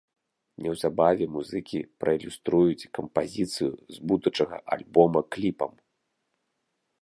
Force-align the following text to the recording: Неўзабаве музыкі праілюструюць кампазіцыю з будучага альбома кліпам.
Неўзабаве 0.67 1.25
музыкі 1.35 1.79
праілюструюць 2.03 2.89
кампазіцыю 2.99 3.69
з 3.99 4.07
будучага 4.13 4.55
альбома 4.77 5.19
кліпам. 5.37 5.71